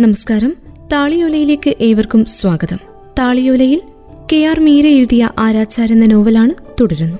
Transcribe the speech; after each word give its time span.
നമസ്കാരം. 0.00 0.56
താളിയോലയിലേക്ക് 0.92 1.74
ഏവർക്കും 1.80 2.24
സ്വാഗതം. 2.24 2.76
താളിയോലയിൽ 3.18 3.80
കെ 4.32 4.36
ആർ 4.36 4.60
മീര 4.60 4.86
എഴുതിയ 4.86 5.30
ആരാച്ചാർ 5.38 5.92
എന്ന 5.92 6.06
നോവലാണ് 6.06 6.54
തുടരുന്നു. 6.80 7.18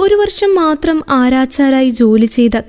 ഒരു 0.00 0.14
വർഷം 0.14 0.54
മാത്രം 0.54 1.04
ആരാച്ചാരായി 1.10 1.90
ജോലി 1.90 2.26
ചെയ്ത 2.26 2.60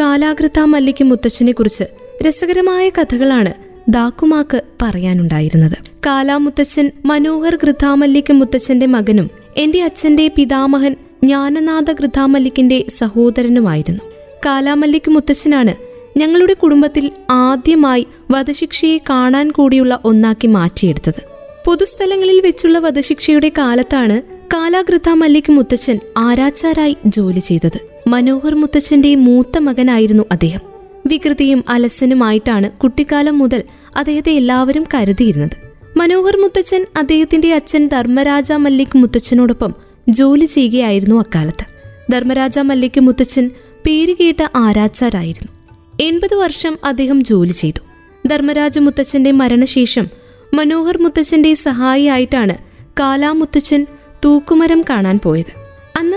കാലാകൃത 0.00 0.58
മല്ലിക്ക് 0.58 1.04
മുത്തച്ഛനെ 1.04 1.52
കുറിച്ച് 1.52 1.84
രസകരമായ 2.26 2.88
കഥകളാണ് 2.88 3.54
ദാക്കുമാക്ക് 3.88 4.62
പറയാനുണ്ടായിരുന്നത്. 4.82 5.76
കാലാമുത്തച്ഛൻ 6.06 6.90
മനോഹർ 7.04 7.58
ഗൃഥാമല്ലിക്ക് 7.62 8.32
മുത്തച്ഛന്റെ 8.32 8.86
മകനും 8.86 9.30
എന്റെ 9.56 9.82
അച്ഛന്റെ 9.82 10.30
പിതാമഹൻ 10.36 10.96
ജ്ഞാനനാഥ 11.24 11.92
ഗൃഥാമല്ലിക്കിന്റെ 11.92 12.84
സഹോദരനുമായിരുന്നു. 12.88 14.09
കാലാമല്ലിക്ക് 14.46 15.10
മുത്തച്ഛനാണ്. 15.10 15.74
ഞങ്ങളുടെ 16.18 16.52
കുടുംബത്തിൽ 16.52 17.10
ആദ്യമായി 17.30 18.06
വധശിക്ഷയെ 18.30 18.98
കാണാൻ 19.10 19.50
കൂടിയുള്ള 19.50 20.00
ഒന്നാക്കി 20.04 20.46
മാറ്റിയെടുത്തത്. 20.46 21.22
പൊതുസ്ഥലങ്ങളിൽ 21.66 22.40
വെച്ചുള്ള 22.40 22.78
വധശിക്ഷയുടെ 22.78 23.52
കാലത്താണ് 23.58 24.20
കാലാകൃത 24.22 25.08
മല്ലിക് 25.08 25.52
മുത്തച്ഛൻ 25.52 26.00
ആരാച്ചാരായി 26.16 26.96
ജോലി 27.06 27.38
ചെയ്തത്. 27.38 27.78
മനോഹർ 28.08 28.54
മുത്തച്ഛന്റെ 28.54 29.14
മൂത്ത 29.14 29.58
മകനായിരുന്നു 29.58 30.22
അദ്ദേഹം. 30.32 30.60
വികൃതിയും 31.06 31.64
അലസനുമായിട്ടാണ് 31.68 32.70
കുട്ടിക്കാലം 32.70 33.38
മുതൽ 33.38 33.62
അദ്ദേഹത്തെ 33.96 34.32
എല്ലാവരും 34.32 34.84
കരുതിയിരുന്നത്. 34.94 35.70
മനോഹർ 35.96 36.36
മുത്തച്ഛൻ 36.36 36.86
അദ്ദേഹത്തിന്റെ 36.96 37.54
അച്ഛൻ 37.54 37.86
ധർമ്മരാജ 37.86 38.52
മല്ലിക് 38.52 38.96
മുത്തച്ഛനോടൊപ്പം 38.96 39.74
ജോലി 40.08 40.44
ചെയ്യുകയായിരുന്നു 40.44 41.18
അക്കാലത്ത്. 41.18 41.66
ധർമ്മരാജ 42.12 42.58
മല്ലിക് 42.58 43.00
മുത്തച്ഛൻ 43.00 43.50
പേരുകേട്ട 43.86 44.48
ആരാച്ചാരായിരുന്നു. 44.56 45.52
എൺപത് 46.00 46.34
വർഷം 46.34 46.78
അദ്ദേഹം 46.84 47.24
ജോലി 47.24 47.52
ചെയ്തു. 47.52 47.80
ധർമ്മരാജ 48.28 48.78
മുത്തച്ഛന്റെ 48.78 49.32
മരണശേഷം 49.32 50.08
മനോഹർ 50.54 50.98
മുത്തച്ഛന്റെ 50.98 51.54
സഹായിയായിട്ടാണ് 51.54 52.54
കാലാമുത്തച്ഛൻ 53.00 53.86
തൂക്കുമരം 54.24 54.84
കാണാൻ 54.90 55.20
പോയത്. 55.24 55.52
അന്ന് 55.98 56.16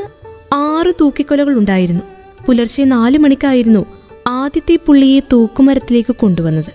ആറ് 0.54 0.94
തൂക്കിക്കൊലകൾ 1.02 1.58
ഉണ്ടായിരുന്നു. 1.58 2.04
പുലർച്ചെ 2.46 2.84
നാലു 2.84 3.18
മണിക്കായിരുന്നു 3.18 3.86
ആദ്യത്തെ 4.28 4.80
പുള്ളിയെ 4.86 5.20
തൂക്കുമരത്തിലേക്ക് 5.20 6.16
കൊണ്ടുവന്നത്. 6.16 6.72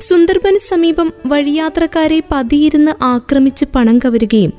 സുന്ദർബന് 0.00 0.58
സമീപം 0.58 1.12
വഴിയാത്രക്കാരെ 1.26 2.22
പതിയിരുന്ന് 2.30 2.92
ആക്രമിച്ച് 3.02 3.64
പണം 3.74 3.98
കവരുകയും 3.98 4.52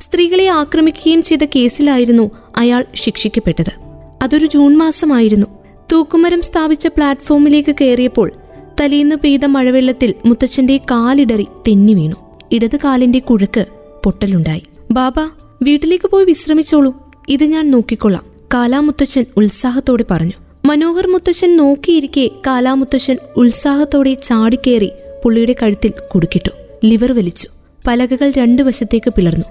സ്ത്രീകളെ 0.00 0.46
ആക്രമിക്കുകയും 0.46 1.22
ചെയ്ത 1.22 1.44
കേസിലായിരുന്നു 1.56 2.30
അയാൾ 2.56 2.84
ശിക്ഷിക്കപ്പെട്ടത്. 2.94 3.85
അതൊരു 4.26 4.46
ജൂൺ 4.46 4.76
മാസമായിരുന്നു. 4.76 5.46
തൂക്കുമരം 5.92 6.42
സ്ഥാപിച്ച 6.42 6.86
പ്ലാറ്റ്ഫോമിലേക്ക് 6.86 7.74
കയറിയപ്പോൾ 7.80 8.32
തലേന്ന് 8.80 9.16
പെയ്ത 9.16 9.44
മഴവെള്ളത്തിൽ 9.44 10.14
മുത്തച്ഛന്റെ 10.24 10.76
കാലിടറി 10.76 11.46
തെന്നി 11.68 11.94
വീണു. 11.94 12.14
ഇടത് 12.52 12.76
കാലിന്റെ 12.76 13.18
കുഴക്ക് 13.18 13.64
പൊട്ടലുണ്ടായി. 14.04 14.62
ബാബ 14.90 15.14
വീട്ടിലേക്ക് 15.62 16.08
പോയി 16.10 16.24
വിശ്രമിച്ചോളൂ. 16.24 17.12
ഇത് 17.28 17.44
ഞാൻ 17.44 17.70
നോക്കിക്കൊള്ളാം 17.70 18.24
കാലാമുത്തച്ഛൻ 18.54 19.24
ഉത്സാഹത്തോടെ 19.36 20.04
പറഞ്ഞു. 20.10 20.32
മനോഹർ 20.64 21.06
മുത്തച്ഛൻ 21.06 21.56
നോക്കിയിരിക്കെ 21.56 22.30
കാലാമുത്തച്ഛൻ 22.46 23.16
ഉത്സാഹത്തോടെ 23.36 24.14
ചാടിക്കേറി 24.14 24.90
പുള്ളിയുടെ 25.24 25.56
കഴുത്തിൽ 25.62 25.92
കുടുക്കിട്ടു. 26.14 26.50
ലിവർ 26.84 27.12
വലിച്ചു. 27.12 27.48
പലകകൾ 27.86 28.32
രണ്ടു 28.38 28.62
വശത്തേക്ക് 28.62 29.10
പിളർന്നു. 29.10 29.44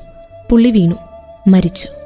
പുള്ളി 0.52 0.72
വീണു. 0.72 0.96
മരിച്ചു. 1.50 2.05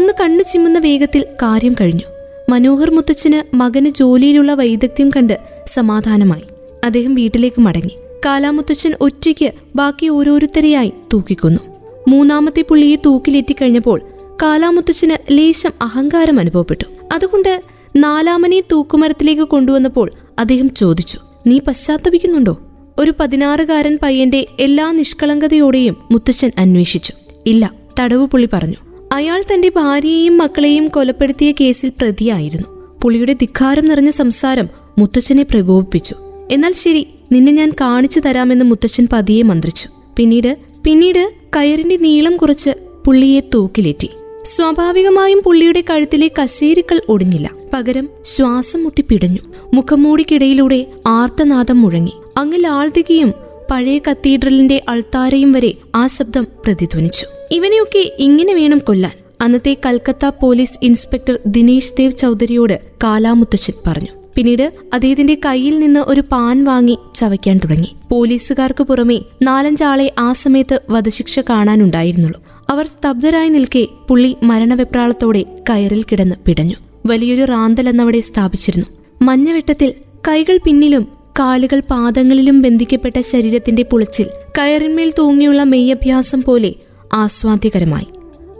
ഒന്ന് 0.00 0.12
കണ്ണു 0.20 0.42
ചിമ്മുന്ന 0.42 0.78
വേഗത്തിൽ 0.78 1.24
കാര്യം 1.42 1.74
കഴിഞ്ഞു. 1.80 2.02
മനോഹർ 2.48 2.90
മുത്തച്ഛന് 2.90 3.56
മകന് 3.56 3.86
ജോലിയിലുള്ള 3.86 4.54
വൈദഗ്ധ്യം 4.54 5.10
കണ്ട് 5.10 5.38
സമാധാനമായി. 5.66 6.42
അദ്ദേഹം 6.84 7.14
വീട്ടിലേക്ക് 7.14 7.60
മടങ്ങി. 7.60 7.98
കാലാമുത്തച്ഛൻ 8.26 8.94
ഒറ്റയ്ക്ക് 9.00 9.50
ബാക്കി 9.76 10.08
ഓരോരുത്തരെയായി 10.08 10.92
തൂക്കിക്കൊന്നു. 11.12 11.60
മൂന്നാമത്തെ 12.08 12.64
പുള്ളിയെ 12.68 12.96
തൂക്കിലെത്തിക്കഴിഞ്ഞപ്പോൾ 13.06 14.00
കാലാമുത്തച്ഛന് 14.42 15.16
ലേശം 15.30 15.72
അഹങ്കാരം 15.82 16.40
അനുഭവപ്പെട്ടു. 16.40 16.84
അതുകൊണ്ട് 17.12 17.62
നാലാമനെ 17.96 18.62
തൂക്കുമരത്തിലേക്ക് 18.72 19.42
കൊണ്ടുവന്നപ്പോൾ 19.42 20.10
അദ്ദേഹം 20.38 20.74
ചോദിച്ചു 20.74 21.18
നീ 21.46 21.58
പശ്ചാത്തപിക്കുന്നുണ്ടോ? 21.58 22.60
ഒരു 22.98 23.12
പതിനാറുകാരൻ 23.20 23.98
പയ്യന്റെ 24.02 24.46
എല്ലാ 24.60 24.92
നിഷ്കളങ്കതയോടെയും 24.92 25.96
മുത്തച്ഛൻ 26.10 26.50
അന്വേഷിച്ചു. 26.58 27.12
ഇല്ല 27.46 27.72
തടവ് 28.00 28.26
പുള്ളി 28.26 28.48
പറഞ്ഞു. 28.52 28.89
അയാൾ 29.12 29.44
തന്റെ 29.54 29.68
ഭാര്യയെയും 29.68 30.38
മക്കളെയും 30.38 30.88
കൊലപ്പെടുത്തിയ 30.88 31.52
കേസിൽ 31.52 31.88
പ്രതിയായിരുന്നു. 31.88 32.98
പുളിയുടെ 33.02 33.32
ധിക്കാരം 33.32 33.88
നിറഞ്ഞ 33.88 34.10
സംസാരം 34.10 34.68
മുത്തച്ഛനെ 34.98 35.42
പ്രകോപിപ്പിച്ചു. 35.42 36.14
എന്നാൽ 36.50 36.72
ശരി 36.72 37.08
നിന്നെ 37.32 37.52
ഞാൻ 37.52 37.72
കാണിച്ചു 37.80 38.20
തരാമെന്ന് 38.20 38.64
മുത്തച്ഛൻ 38.64 39.08
പതിയെ 39.12 39.42
മന്ത്രിച്ചു. 39.42 39.88
പിന്നീട് 40.16 40.58
പിന്നീട് 40.84 41.32
കയറിന്റെ 41.56 41.96
നീളം 41.96 42.36
കുറച്ച് 42.36 42.70
പുള്ളിയെ 43.06 43.40
തൂക്കിലേറ്റി. 43.54 44.10
സ്വാഭാവികമായും 44.42 45.42
പുള്ളിയുടെ 45.44 45.84
കഴുത്തിലെ 45.90 46.30
കസേരുക്കൾ 46.42 47.00
ഒടിഞ്ഞില്ല. 47.08 47.50
പകരം 47.72 48.08
ശ്വാസം 48.24 48.84
മുട്ടി 48.84 49.02
പിടഞ്ഞു. 49.02 49.38
മുഖംമൂടിക്കിടയിലൂടെ 49.74 50.86
ആർത്തനാദം 51.06 51.82
മുഴങ്ങി. 51.82 52.12
അങ്ങ് 52.36 52.64
ലാൾതികയും 52.64 53.32
പഴയ 53.70 53.98
കത്തീഡ്രലിന്റെ 53.98 54.82
അൾത്താരയും 54.88 55.52
വരെ 55.52 55.74
ആ 55.94 56.06
ശബ്ദം 56.06 56.46
പ്രതിധ്വനിച്ചു. 56.64 57.26
ഇവനെയൊക്കെ 57.50 58.12
ഇങ്ങനെ 58.18 58.54
വേണം 58.54 58.78
കൊല്ലാൻ. 58.78 59.12
അന്നത്തെ 59.40 59.76
കൽക്കത്ത 59.86 60.26
പോലീസ് 60.26 60.72
ഇൻസ്പെക്ടർ 60.82 61.38
ദിനേശ് 61.46 61.92
ദേവ് 61.98 62.12
ചൗധരിയോട് 62.12 62.80
കാലാമുത്തച്ഛൻ 63.04 63.72
പറഞ്ഞു. 63.86 64.08
പിന്നീട് 64.34 64.72
അദ്ദേഹത്തിന്റെ 64.94 65.38
കയ്യിൽ 65.44 65.78
നിന്ന് 65.78 66.00
ഒരു 66.00 66.20
പാൻ 66.20 66.64
വാങ്ങി 66.64 66.98
ചവയ്ക്കാൻ 67.14 67.58
തുടങ്ങി. 67.58 67.96
പോലീസുകാർക്ക് 68.10 68.84
പുറമെ 68.84 69.20
നാലഞ്ചാളെ 69.42 70.12
ആ 70.18 70.32
സമയത്ത് 70.32 70.80
വധശിക്ഷ 70.90 71.40
കാണാനുണ്ടായിരുന്നുള്ളൂ. 71.40 72.42
അവർ 72.70 72.86
സ്തബ്ധരായി 72.86 73.48
നിൽക്കെ 73.48 73.88
പുള്ളി 74.08 74.36
മരണവെപ്രാളത്തോടെ 74.42 75.44
കയറിൽ 75.70 76.02
കിടന്ന് 76.02 76.36
പിടഞ്ഞു. 76.46 76.74
വലിയൊരു 77.06 77.44
റാന്തൽ 77.44 77.88
എന്നവിടെ 77.88 78.20
സ്ഥാപിച്ചിരുന്നു. 78.20 78.86
മഞ്ഞവെട്ടത്തിൽ 79.22 79.94
കൈകൾ 80.28 80.60
പിന്നിലും 80.64 81.19
കാലുകൾ 81.38 81.80
പാദങ്ങളിലും 81.80 82.62
ബന്ധിക്കപ്പെട്ട 82.62 83.20
ശരീരത്തിന്റെ 83.20 83.82
പുളിച്ചിൽ 83.82 84.26
കയറിന്മേൽ 84.58 85.12
തൂങ്ങിയുള്ള 85.18 85.62
മെയ്യഭ്യാസം 85.62 86.42
പോലെ 86.42 86.74
ആസ്വാദ്യകരമായി. 87.12 88.06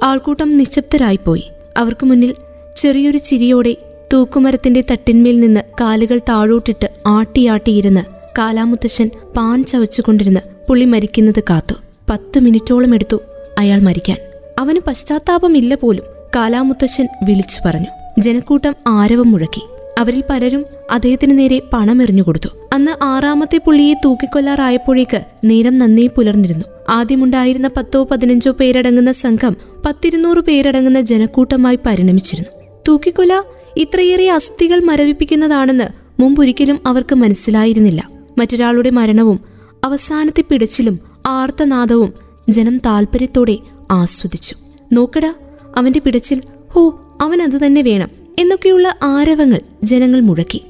ആൾക്കൂട്ടം 0.02 0.56
നിശബ്ദരായിപ്പോയി. 0.56 1.44
അവർക്ക് 1.76 2.06
മുന്നിൽ 2.06 2.34
ചെറിയൊരു 2.76 3.18
ചിരിയോടെ 3.18 3.76
തൂക്കുമരത്തിന്റെ 4.12 4.84
തട്ടിന്മേൽ 4.90 5.40
നിന്ന് 5.40 5.60
കാലുകൾ 5.80 6.18
താഴോട്ടിട്ട് 6.18 6.90
ആട്ടിയാട്ടിയിരുന്ന് 7.06 8.00
കാലാമുത്തശ്ശൻ 8.38 9.10
പാൻ 9.36 9.64
ചവച്ചുകൊണ്ടിരുന്ന് 9.64 10.40
പുള്ളി 10.68 10.84
മരിക്കുന്നത് 10.84 11.42
കാത്തു. 11.50 11.74
പത്ത് 12.10 12.38
മിനിറ്റോളം 12.38 12.94
എടുത്തു 12.94 13.22
അയാൾ 13.58 13.80
മരിക്കാൻ. 13.80 14.16
അവന് 14.58 14.78
പശ്ചാത്താപമില്ല 14.86 15.74
പോലും 15.74 16.04
കാലാമുത്തശ്ശൻ 16.36 17.08
വിളിച്ചു 17.24 17.60
പറഞ്ഞു. 17.66 18.20
ജനക്കൂട്ടം 18.20 18.74
ആരവം 18.86 19.30
മുഴക്കി. 19.30 19.62
അവരിൽ 19.98 20.22
പലരും 20.30 20.64
അദ്ദേഹത്തിന് 20.90 21.38
നേരെ 21.38 21.62
പണം 21.72 22.22
കൊടുത്തു. 22.22 22.48
അന്ന് 22.72 22.92
ആറാമത്തെ 23.02 23.58
പുള്ളിയെ 23.58 23.94
തൂക്കിക്കൊല്ലാറായപ്പോഴേക്ക് 24.04 25.20
നേരം 25.44 25.78
നന്നേ 25.78 26.06
പുലർന്നിരുന്നു. 26.06 26.64
ആദ്യമുണ്ടായിരുന്ന 26.88 27.70
പത്തോ 27.76 28.04
പതിനഞ്ചോ 28.04 28.50
പേരടങ്ങുന്ന 28.50 29.12
സംഘം 29.12 29.56
പത്തിരുന്നൂറ് 29.86 30.38
പേരടങ്ങുന്ന 30.38 31.00
ജനക്കൂട്ടമായി 31.00 31.78
പരിണമിച്ചിരുന്നു. 31.86 32.50
തൂക്കിക്കൊല 32.88 33.42
ഇത്രയേറെ 33.76 34.30
അസ്ഥികൾ 34.30 34.80
മരവിപ്പിക്കുന്നതാണെന്ന് 34.80 35.84
മുമ്പൊരിക്കലും 36.22 36.80
അവർക്ക് 36.86 37.14
മനസ്സിലായിരുന്നില്ല. 37.14 38.08
മറ്റൊരാളുടെ 38.38 38.90
മരണവും 38.90 39.40
അവസാനത്തെ 39.84 40.40
പിടച്ചിലും 40.40 41.00
ആർത്തനാദവും 41.26 42.12
ജനം 42.48 42.78
താൽപര്യത്തോടെ 42.78 43.58
ആസ്വദിച്ചു. 43.90 44.54
നോക്കടാ 44.92 45.34
അവന്റെ 45.76 45.98
പിടച്ചിൽ 45.98 46.42
ഹോ 46.70 47.00
അവൻ 47.20 47.42
അത് 47.42 47.66
തന്നെ 47.66 47.82
വേണം. 47.82 48.08
എന്നൊക്കെയുള്ള 48.40 48.96
ആരവങ്ങൾ 49.02 49.60
ജനങ്ങൾ 49.82 50.20
മുഴക്കി. 50.20 50.60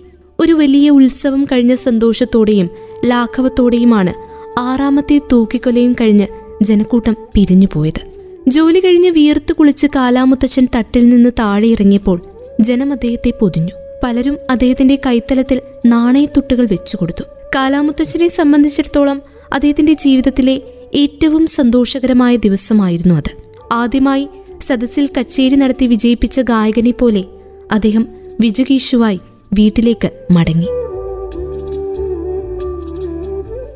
ഒരു 0.41 0.53
വലിയ 0.53 0.91
ഉത്സവം 0.91 1.45
കഴിഞ്ഞ 1.45 1.75
സന്തോഷത്തോടെയും 1.75 2.69
ലാഘവത്തോടെയുമാണ് 3.07 4.13
ആറാമത്തെ 4.59 5.21
തൂക്കിക്കൊലയും 5.33 5.93
കഴിഞ്ഞ് 5.93 6.27
ജനക്കൂട്ടം 6.63 7.17
പിരിഞ്ഞുപോയത് 7.35 8.01
ജോലി 8.49 8.81
കഴിഞ്ഞ് 8.81 9.11
വിയർത്ത് 9.11 9.53
കുളിച്ച് 9.53 9.87
കാലാമുത്തച്ഛൻ 9.97 10.69
തട്ടിൽ 10.77 11.09
നിന്ന് 11.09 11.31
താഴെ 11.39 11.69
ഇറങ്ങിയപ്പോൾ 11.69 12.21
ജനം 12.61 12.93
അദ്ദേഹത്തെ 12.93 13.33
പൊതിഞ്ഞു. 13.41 13.73
പലരും 14.03 14.39
അദ്ദേഹത്തിന്റെ 14.51 14.99
കൈത്തലത്തിൽ 15.07 15.61
നാണയത്തുട്ടുകൾ 15.87 16.67
വെച്ചുകൊടുത്തു. 16.71 17.25
കാലാമുത്തച്ഛനെ 17.55 18.29
സംബന്ധിച്ചിടത്തോളം 18.29 19.23
അദ്ദേഹത്തിന്റെ 19.53 19.93
ജീവിതത്തിലെ 19.93 20.63
ഏറ്റവും 20.95 21.47
സന്തോഷകരമായ 21.47 22.37
ദിവസമായിരുന്നു 22.37 23.15
അത്. 23.15 23.31
ആദ്യമായി 23.73 24.29
സദസ്സിൽ 24.63 25.09
കച്ചേരി 25.19 25.55
നടത്തി 25.55 25.87
വിജയിപ്പിച്ച 25.87 26.41
ഗായകനെ 26.41 26.91
പോലെ 26.91 27.25
അദ്ദേഹം 27.71 28.09
വിജുകീഷുവായി 28.41 29.21
വീട്ടിലേക്ക് 29.55 30.11
മടങ്ങി. 30.31 30.67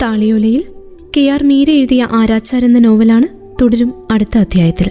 താളിയോലയിൽ 0.03 0.65
കെ 1.17 1.29
ആർ 1.29 1.43
മീര 1.43 1.71
എഴുതിയ 1.71 2.09
ആരാച്ചാർ 2.13 2.65
എന്ന 2.65 2.79
നോവലാണ് 2.79 3.27
തുടരും 3.63 3.95
അടുത്ത 4.11 4.39
അധ്യായത്തിൽ. 4.39 4.89